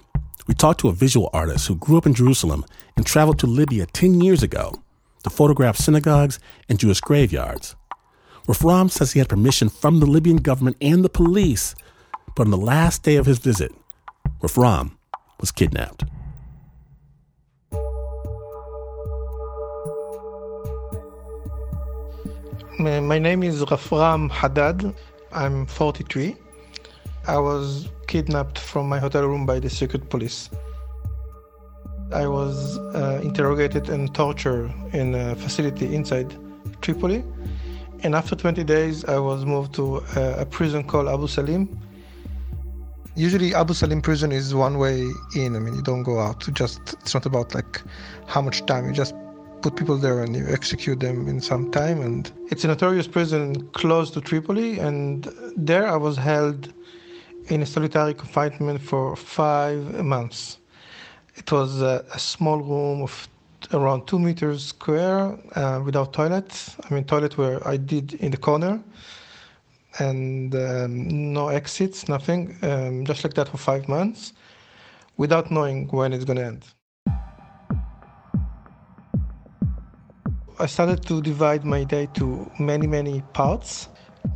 we 0.48 0.54
talked 0.54 0.80
to 0.80 0.88
a 0.88 0.92
visual 0.92 1.28
artist 1.32 1.68
who 1.68 1.76
grew 1.76 1.98
up 1.98 2.06
in 2.06 2.14
Jerusalem 2.14 2.64
and 2.96 3.06
traveled 3.06 3.38
to 3.40 3.46
Libya 3.46 3.84
10 3.86 4.22
years 4.22 4.42
ago 4.42 4.82
to 5.22 5.30
photograph 5.30 5.76
synagogues 5.76 6.40
and 6.68 6.78
Jewish 6.78 7.02
graveyards. 7.02 7.76
Rafram 8.48 8.90
says 8.90 9.12
he 9.12 9.18
had 9.18 9.28
permission 9.28 9.68
from 9.68 10.00
the 10.00 10.06
Libyan 10.06 10.38
government 10.38 10.78
and 10.80 11.04
the 11.04 11.10
police, 11.10 11.74
but 12.34 12.46
on 12.46 12.50
the 12.50 12.56
last 12.56 13.02
day 13.02 13.16
of 13.16 13.26
his 13.26 13.38
visit, 13.38 13.72
Rafram 14.40 14.92
was 15.38 15.52
kidnapped. 15.52 16.04
My 22.78 23.18
name 23.18 23.42
is 23.42 23.62
Rafram 23.64 24.30
Chaddad. 24.30 24.94
I'm 25.30 25.66
43. 25.66 26.36
I 27.28 27.38
was 27.38 27.88
kidnapped 28.06 28.58
from 28.58 28.88
my 28.88 28.98
hotel 28.98 29.24
room 29.24 29.46
by 29.46 29.60
the 29.60 29.70
secret 29.70 30.08
police. 30.08 30.50
I 32.12 32.26
was 32.26 32.78
uh, 32.78 33.20
interrogated 33.22 33.90
and 33.90 34.12
tortured 34.14 34.72
in 34.92 35.14
a 35.14 35.36
facility 35.36 35.94
inside 35.94 36.34
Tripoli. 36.80 37.22
And 38.02 38.14
after 38.14 38.34
20 38.34 38.64
days, 38.64 39.04
I 39.04 39.18
was 39.18 39.44
moved 39.44 39.74
to 39.74 39.98
a, 40.16 40.40
a 40.40 40.46
prison 40.46 40.84
called 40.84 41.08
Abu 41.08 41.26
Salim 41.26 41.78
usually 43.18 43.52
Abu 43.52 43.74
Salim 43.74 44.00
prison 44.00 44.30
is 44.30 44.54
one 44.54 44.78
way 44.78 45.00
in. 45.34 45.56
I 45.56 45.58
mean, 45.58 45.74
you 45.74 45.82
don't 45.82 46.04
go 46.04 46.20
out. 46.20 46.46
Just 46.52 46.94
it's 47.00 47.12
not 47.14 47.26
about 47.26 47.54
like 47.54 47.82
how 48.26 48.40
much 48.40 48.64
time. 48.66 48.86
You 48.86 48.92
just 48.92 49.14
put 49.60 49.74
people 49.74 49.96
there 49.96 50.22
and 50.22 50.36
you 50.36 50.46
execute 50.48 51.00
them 51.00 51.26
in 51.26 51.40
some 51.40 51.70
time. 51.72 52.00
And 52.00 52.30
it's 52.50 52.64
a 52.64 52.68
notorious 52.68 53.08
prison 53.08 53.68
close 53.72 54.10
to 54.12 54.20
Tripoli, 54.20 54.78
and 54.78 55.28
there 55.56 55.86
I 55.86 55.96
was 55.96 56.16
held 56.16 56.72
in 57.48 57.62
a 57.62 57.66
solitary 57.66 58.14
confinement 58.14 58.80
for 58.80 59.16
five 59.16 60.04
months. 60.04 60.58
It 61.36 61.50
was 61.50 61.80
a, 61.80 62.04
a 62.12 62.18
small 62.18 62.58
room 62.58 63.02
of 63.02 63.28
around 63.72 64.06
two 64.06 64.18
meters 64.18 64.66
square 64.66 65.38
uh, 65.54 65.80
without 65.84 66.12
toilet. 66.12 66.76
I 66.88 66.94
mean, 66.94 67.04
toilet 67.04 67.38
where 67.38 67.66
I 67.66 67.76
did 67.76 68.14
in 68.14 68.30
the 68.30 68.36
corner, 68.36 68.82
and 69.98 70.54
um, 70.54 71.32
no 71.32 71.48
exits, 71.48 72.08
nothing. 72.08 72.56
Um, 72.62 73.04
just 73.04 73.24
like 73.24 73.34
that 73.34 73.48
for 73.48 73.58
five 73.58 73.88
months, 73.88 74.32
without 75.16 75.50
knowing 75.50 75.88
when 75.88 76.12
it's 76.12 76.24
going 76.24 76.38
to 76.38 76.44
end. 76.44 76.64
I 80.60 80.66
started 80.66 81.06
to 81.06 81.22
divide 81.22 81.64
my 81.64 81.84
day 81.84 82.08
to 82.14 82.50
many, 82.58 82.88
many 82.88 83.22
parts. 83.32 83.88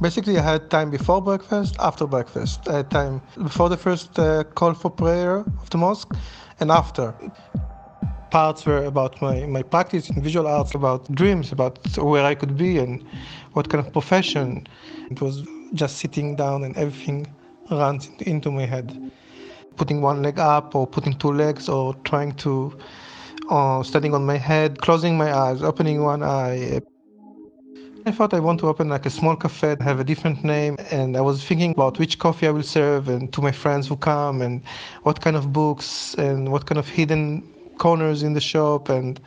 Basically, 0.02 0.36
I 0.36 0.42
had 0.42 0.68
time 0.68 0.90
before 0.90 1.22
breakfast, 1.22 1.76
after 1.78 2.08
breakfast. 2.08 2.68
I 2.68 2.78
had 2.78 2.90
time 2.90 3.22
before 3.40 3.68
the 3.68 3.76
first 3.76 4.18
uh, 4.18 4.42
call 4.42 4.74
for 4.74 4.90
prayer 4.90 5.44
of 5.60 5.70
the 5.70 5.78
mosque, 5.78 6.12
and 6.58 6.72
after. 6.72 7.14
Parts 8.32 8.66
were 8.66 8.84
about 8.84 9.22
my, 9.22 9.46
my 9.46 9.62
practice 9.62 10.10
in 10.10 10.20
visual 10.20 10.48
arts, 10.48 10.74
about 10.74 11.08
dreams, 11.12 11.52
about 11.52 11.78
where 11.98 12.24
I 12.24 12.34
could 12.34 12.56
be 12.56 12.78
and 12.78 13.04
what 13.52 13.68
kind 13.68 13.86
of 13.86 13.92
profession. 13.92 14.66
It 15.08 15.20
was 15.20 15.46
just 15.72 15.98
sitting 15.98 16.34
down 16.34 16.64
and 16.64 16.76
everything 16.76 17.32
runs 17.70 18.10
into 18.26 18.50
my 18.50 18.66
head. 18.66 19.12
Putting 19.76 20.00
one 20.00 20.20
leg 20.20 20.40
up 20.40 20.74
or 20.74 20.84
putting 20.84 21.16
two 21.16 21.32
legs 21.32 21.68
or 21.68 21.94
trying 22.02 22.32
to, 22.36 22.76
uh, 23.50 23.84
standing 23.84 24.14
on 24.14 24.26
my 24.26 24.36
head, 24.36 24.80
closing 24.80 25.16
my 25.16 25.32
eyes, 25.32 25.62
opening 25.62 26.02
one 26.02 26.24
eye. 26.24 26.80
I 28.04 28.10
thought 28.10 28.34
I 28.34 28.40
want 28.40 28.58
to 28.60 28.66
open 28.66 28.88
like 28.88 29.06
a 29.06 29.10
small 29.10 29.36
cafe, 29.36 29.76
have 29.80 30.00
a 30.00 30.04
different 30.04 30.42
name, 30.42 30.76
and 30.90 31.16
I 31.16 31.20
was 31.20 31.44
thinking 31.44 31.70
about 31.70 31.98
which 32.00 32.18
coffee 32.18 32.48
I 32.48 32.50
will 32.50 32.64
serve 32.64 33.08
and 33.08 33.32
to 33.32 33.40
my 33.40 33.52
friends 33.52 33.86
who 33.86 33.96
come 33.96 34.42
and 34.42 34.60
what 35.04 35.20
kind 35.20 35.36
of 35.36 35.52
books 35.52 36.14
and 36.14 36.50
what 36.50 36.66
kind 36.66 36.78
of 36.78 36.88
hidden 36.88 37.42
corners 37.78 38.24
in 38.24 38.32
the 38.34 38.40
shop 38.40 38.88
and 38.88 39.20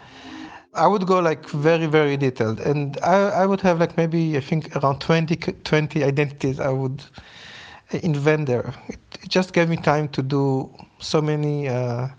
I 0.74 0.88
would 0.88 1.08
go 1.08 1.20
like 1.20 1.48
very, 1.50 1.86
very 1.86 2.18
detailed. 2.18 2.60
And 2.60 2.98
I, 3.02 3.44
I 3.44 3.46
would 3.46 3.62
have 3.62 3.80
like 3.80 3.96
maybe, 3.96 4.36
I 4.36 4.42
think 4.42 4.76
around 4.76 5.00
20, 5.00 5.38
20 5.38 6.04
identities 6.04 6.60
I 6.60 6.70
would 6.70 7.02
invent 7.92 8.48
there. 8.48 8.74
It, 8.90 9.00
it 9.24 9.30
just 9.30 9.54
gave 9.54 9.70
me 9.70 9.78
time 9.78 10.10
to 10.10 10.22
do 10.22 10.70
so 11.00 11.22
many 11.22 11.70
uh, 11.70 12.10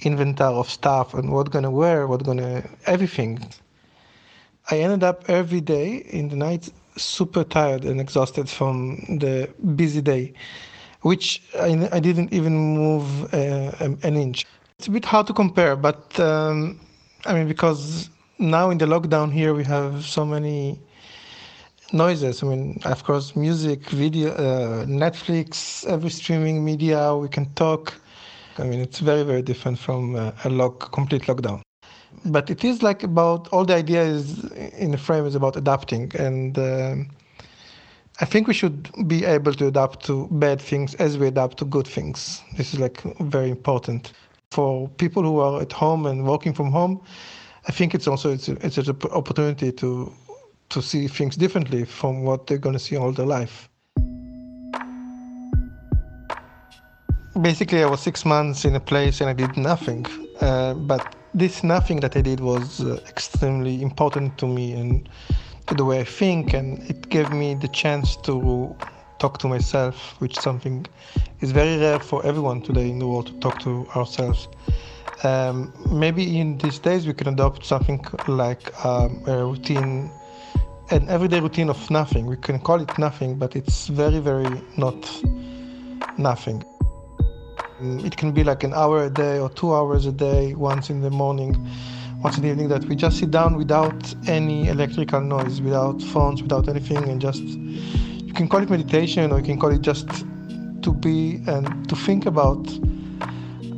inventory 0.00 0.54
of 0.54 0.68
stuff 0.68 1.14
and 1.14 1.32
what 1.32 1.50
gonna 1.50 1.70
wear, 1.70 2.06
what 2.06 2.24
gonna, 2.24 2.68
everything. 2.84 3.42
I 4.72 4.78
ended 4.78 5.04
up 5.04 5.28
every 5.28 5.60
day 5.60 5.96
in 6.18 6.30
the 6.30 6.36
night 6.36 6.70
super 6.96 7.44
tired 7.44 7.84
and 7.84 8.00
exhausted 8.00 8.48
from 8.48 8.76
the 9.20 9.50
busy 9.76 10.00
day, 10.00 10.32
which 11.02 11.42
I, 11.60 11.90
I 11.92 12.00
didn't 12.00 12.32
even 12.32 12.54
move 12.56 13.06
uh, 13.34 13.72
an 14.08 14.16
inch. 14.16 14.46
It's 14.78 14.88
a 14.88 14.90
bit 14.90 15.04
hard 15.04 15.26
to 15.26 15.34
compare, 15.34 15.76
but 15.76 16.18
um, 16.18 16.80
I 17.26 17.34
mean, 17.34 17.48
because 17.48 18.08
now 18.38 18.70
in 18.70 18.78
the 18.78 18.86
lockdown 18.86 19.30
here 19.30 19.52
we 19.52 19.62
have 19.64 20.06
so 20.06 20.24
many 20.24 20.80
noises. 21.92 22.42
I 22.42 22.46
mean, 22.46 22.80
of 22.86 23.04
course, 23.04 23.36
music, 23.36 23.90
video, 23.90 24.30
uh, 24.30 24.86
Netflix, 24.86 25.86
every 25.86 26.08
streaming 26.08 26.64
media, 26.64 27.14
we 27.14 27.28
can 27.28 27.44
talk. 27.56 27.92
I 28.56 28.64
mean, 28.64 28.80
it's 28.80 29.00
very, 29.00 29.22
very 29.22 29.42
different 29.42 29.78
from 29.78 30.16
uh, 30.16 30.32
a 30.44 30.48
lock, 30.48 30.92
complete 30.92 31.24
lockdown 31.24 31.60
but 32.24 32.50
it 32.50 32.64
is 32.64 32.82
like 32.82 33.02
about 33.02 33.48
all 33.48 33.64
the 33.64 33.74
idea 33.74 34.02
is 34.02 34.44
in 34.78 34.92
the 34.92 34.98
frame 34.98 35.26
is 35.26 35.34
about 35.34 35.56
adapting. 35.56 36.12
And 36.18 36.58
um, 36.58 37.08
i 38.20 38.24
think 38.24 38.46
we 38.46 38.54
should 38.54 38.90
be 39.08 39.24
able 39.24 39.54
to 39.54 39.66
adapt 39.66 40.04
to 40.04 40.28
bad 40.32 40.60
things 40.60 40.94
as 40.96 41.16
we 41.16 41.26
adapt 41.26 41.56
to 41.58 41.64
good 41.64 41.86
things. 41.86 42.42
This 42.56 42.74
is 42.74 42.80
like 42.80 43.02
very 43.20 43.50
important. 43.50 44.12
For 44.50 44.88
people 44.88 45.22
who 45.22 45.38
are 45.38 45.62
at 45.62 45.72
home 45.72 46.06
and 46.06 46.26
working 46.26 46.52
from 46.52 46.70
home 46.70 47.00
i 47.68 47.72
think 47.72 47.94
it's 47.94 48.08
also 48.08 48.32
it's, 48.32 48.48
a, 48.48 48.52
it's 48.66 48.76
an 48.76 48.96
opportunity 49.12 49.72
to 49.72 50.12
to 50.68 50.82
see 50.82 51.08
things 51.08 51.36
differently 51.36 51.84
from 51.84 52.24
what 52.24 52.46
they're 52.46 52.58
going 52.58 52.72
to 52.72 52.84
see 52.88 52.96
all 52.96 53.12
their 53.12 53.26
life. 53.26 53.68
Basically 57.40 57.82
i 57.82 57.86
was 57.86 58.00
six 58.00 58.26
months 58.26 58.64
in 58.66 58.76
a 58.76 58.80
place 58.80 59.20
and 59.22 59.30
i 59.30 59.32
did 59.32 59.56
nothing 59.56 60.04
uh, 60.40 60.74
but 60.74 61.14
this 61.34 61.64
nothing 61.64 62.00
that 62.00 62.16
I 62.16 62.20
did 62.20 62.40
was 62.40 62.80
uh, 62.80 63.00
extremely 63.08 63.80
important 63.82 64.38
to 64.38 64.46
me 64.46 64.72
and 64.72 65.08
to 65.66 65.74
the 65.74 65.84
way 65.84 66.00
I 66.00 66.04
think, 66.04 66.52
and 66.52 66.78
it 66.90 67.08
gave 67.08 67.30
me 67.30 67.54
the 67.54 67.68
chance 67.68 68.16
to 68.22 68.76
talk 69.18 69.38
to 69.38 69.48
myself, 69.48 70.20
which 70.20 70.38
something 70.38 70.86
is 71.40 71.52
very 71.52 71.78
rare 71.78 72.00
for 72.00 72.24
everyone 72.26 72.60
today 72.60 72.90
in 72.90 72.98
the 72.98 73.06
world 73.06 73.28
to 73.28 73.32
talk 73.40 73.58
to 73.60 73.86
ourselves. 73.96 74.48
Um, 75.22 75.72
maybe 75.90 76.38
in 76.38 76.58
these 76.58 76.78
days 76.78 77.06
we 77.06 77.14
can 77.14 77.28
adopt 77.28 77.64
something 77.64 78.04
like 78.26 78.84
um, 78.84 79.22
a 79.26 79.44
routine, 79.44 80.10
an 80.90 81.08
everyday 81.08 81.40
routine 81.40 81.70
of 81.70 81.90
nothing. 81.90 82.26
We 82.26 82.36
can 82.36 82.58
call 82.58 82.80
it 82.80 82.98
nothing, 82.98 83.38
but 83.38 83.54
it's 83.54 83.86
very, 83.86 84.18
very 84.18 84.60
not 84.76 85.00
nothing. 86.18 86.64
Mm, 87.82 88.04
it 88.04 88.16
can 88.16 88.30
be 88.30 88.44
like 88.44 88.62
an 88.62 88.72
hour 88.74 89.06
a 89.06 89.10
day 89.10 89.40
or 89.40 89.50
two 89.50 89.74
hours 89.74 90.06
a 90.06 90.12
day, 90.12 90.54
once 90.54 90.88
in 90.88 91.00
the 91.00 91.10
morning, 91.10 91.56
once 92.22 92.36
in 92.36 92.44
the 92.44 92.50
evening, 92.50 92.68
that 92.68 92.84
we 92.84 92.94
just 92.94 93.18
sit 93.18 93.32
down 93.32 93.56
without 93.56 94.14
any 94.28 94.68
electrical 94.68 95.20
noise, 95.20 95.60
without 95.60 96.00
phones, 96.00 96.40
without 96.40 96.68
anything, 96.68 97.08
and 97.08 97.20
just 97.20 97.42
you 97.42 98.32
can 98.34 98.48
call 98.48 98.62
it 98.62 98.70
meditation 98.70 99.32
or 99.32 99.38
you 99.38 99.44
can 99.44 99.58
call 99.58 99.72
it 99.72 99.80
just 99.80 100.08
to 100.82 100.92
be 100.92 101.42
and 101.48 101.88
to 101.88 101.96
think 101.96 102.24
about 102.24 102.72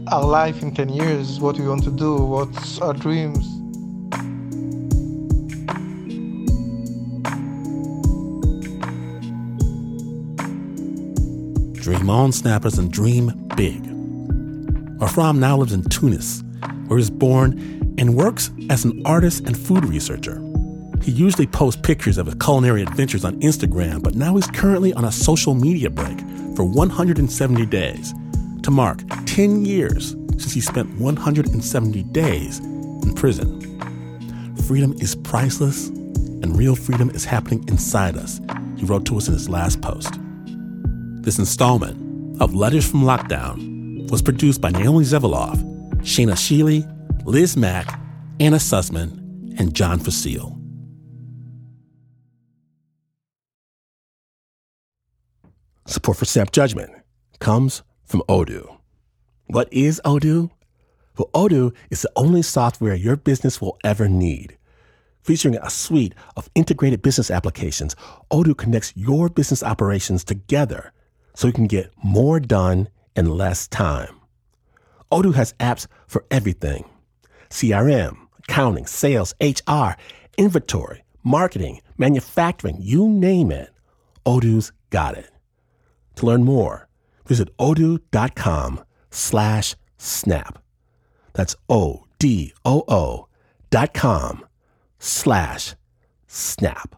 our 0.08 0.24
life 0.24 0.60
in 0.60 0.74
10 0.74 0.90
years, 0.90 1.40
what 1.40 1.58
we 1.58 1.66
want 1.66 1.82
to 1.84 1.90
do, 1.90 2.16
what's 2.16 2.78
our 2.80 2.92
dreams. 2.92 3.46
Dream 11.82 12.10
on, 12.10 12.32
snappers, 12.32 12.76
and 12.76 12.92
dream 12.92 13.48
big. 13.56 13.93
Rafram 15.04 15.36
now 15.36 15.58
lives 15.58 15.74
in 15.74 15.82
Tunis, 15.82 16.42
where 16.86 16.96
he 16.96 17.02
was 17.02 17.10
born 17.10 17.94
and 17.98 18.16
works 18.16 18.50
as 18.70 18.86
an 18.86 19.02
artist 19.04 19.44
and 19.44 19.54
food 19.54 19.84
researcher. 19.84 20.42
He 21.02 21.12
usually 21.12 21.46
posts 21.46 21.78
pictures 21.78 22.16
of 22.16 22.24
his 22.24 22.36
culinary 22.36 22.80
adventures 22.80 23.22
on 23.22 23.38
Instagram, 23.40 24.02
but 24.02 24.14
now 24.14 24.34
he's 24.34 24.46
currently 24.46 24.94
on 24.94 25.04
a 25.04 25.12
social 25.12 25.54
media 25.54 25.90
break 25.90 26.18
for 26.56 26.64
170 26.64 27.66
days 27.66 28.14
to 28.62 28.70
mark 28.70 29.02
10 29.26 29.66
years 29.66 30.12
since 30.38 30.54
he 30.54 30.62
spent 30.62 30.88
170 30.98 32.02
days 32.04 32.60
in 32.60 33.12
prison. 33.14 33.60
Freedom 34.66 34.94
is 35.00 35.16
priceless, 35.16 35.88
and 35.88 36.56
real 36.56 36.74
freedom 36.74 37.10
is 37.10 37.26
happening 37.26 37.62
inside 37.68 38.16
us, 38.16 38.40
he 38.78 38.86
wrote 38.86 39.04
to 39.04 39.18
us 39.18 39.28
in 39.28 39.34
his 39.34 39.50
last 39.50 39.82
post. 39.82 40.18
This 41.20 41.38
installment 41.38 42.40
of 42.40 42.54
Letters 42.54 42.90
from 42.90 43.02
Lockdown 43.02 43.73
was 44.14 44.22
produced 44.22 44.60
by 44.60 44.70
Naomi 44.70 45.04
Zeveloff, 45.04 45.60
Shayna 46.02 46.34
Sheely, 46.34 46.86
Liz 47.24 47.56
Mack, 47.56 47.98
Anna 48.38 48.58
Sussman, 48.58 49.10
and 49.58 49.74
John 49.74 49.98
Fecile. 49.98 50.56
Support 55.86 56.18
for 56.18 56.26
Snap 56.26 56.52
Judgment 56.52 56.92
comes 57.40 57.82
from 58.04 58.22
Odoo. 58.28 58.76
What 59.46 59.66
is 59.72 60.00
Odoo? 60.04 60.48
Well, 61.18 61.30
Odoo 61.34 61.74
is 61.90 62.02
the 62.02 62.12
only 62.14 62.42
software 62.42 62.94
your 62.94 63.16
business 63.16 63.60
will 63.60 63.76
ever 63.82 64.08
need. 64.08 64.56
Featuring 65.24 65.56
a 65.56 65.68
suite 65.68 66.14
of 66.36 66.48
integrated 66.54 67.02
business 67.02 67.32
applications, 67.32 67.96
Odoo 68.30 68.56
connects 68.56 68.92
your 68.94 69.28
business 69.28 69.64
operations 69.64 70.22
together 70.22 70.92
so 71.34 71.48
you 71.48 71.52
can 71.52 71.66
get 71.66 71.90
more 72.04 72.38
done 72.38 72.86
in 73.16 73.28
less 73.28 73.68
time. 73.68 74.20
Odoo 75.12 75.34
has 75.34 75.54
apps 75.54 75.86
for 76.06 76.24
everything 76.30 76.84
CRM, 77.50 78.16
accounting, 78.40 78.86
sales, 78.86 79.34
HR, 79.40 79.90
inventory, 80.36 81.04
marketing, 81.22 81.80
manufacturing, 81.96 82.76
you 82.80 83.08
name 83.08 83.52
it. 83.52 83.70
Odoo's 84.26 84.72
got 84.90 85.16
it. 85.16 85.30
To 86.16 86.26
learn 86.26 86.44
more, 86.44 86.88
visit 87.26 87.56
odoo.com 87.58 88.82
slash 89.10 89.76
snap. 89.98 90.58
That's 91.32 91.56
O-D-O-O 91.68 93.28
dot 93.70 93.94
com 93.94 94.44
slash 94.98 95.74
snap. 96.26 96.96